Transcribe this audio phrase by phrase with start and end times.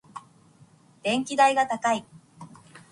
[1.03, 2.03] 電気代が高い。